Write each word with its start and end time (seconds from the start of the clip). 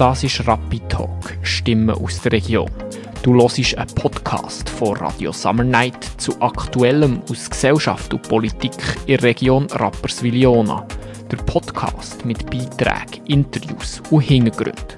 Das 0.00 0.24
ist 0.24 0.48
Rapid 0.48 0.88
Talk, 0.88 1.36
Stimmen 1.42 1.90
aus 1.90 2.22
der 2.22 2.32
Region. 2.32 2.70
Du 3.22 3.34
hörst 3.34 3.76
einen 3.76 3.94
Podcast 3.94 4.66
von 4.66 4.96
Radio 4.96 5.30
Summer 5.30 5.62
Night 5.62 6.02
zu 6.16 6.40
Aktuellem 6.40 7.20
aus 7.30 7.50
Gesellschaft 7.50 8.14
und 8.14 8.26
Politik 8.26 8.72
in 9.04 9.18
der 9.18 9.24
Region 9.24 9.66
Rapperswil-Jona. 9.66 10.86
Der 11.30 11.36
Podcast 11.36 12.24
mit 12.24 12.50
Beiträgen, 12.50 13.26
Interviews 13.26 14.00
und 14.08 14.22
Hintergründen. 14.22 14.89